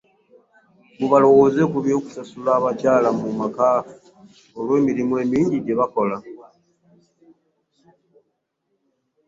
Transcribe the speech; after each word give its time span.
Mbu 0.95 1.05
balowooze 1.11 1.61
ku 1.71 1.77
ky'okusasula 1.85 2.49
abakyala 2.57 3.09
mu 3.19 3.27
maka 3.39 3.67
olw'emirimu 4.59 5.13
emingi 5.23 5.57
gye 5.65 5.77
bakola 5.79 6.17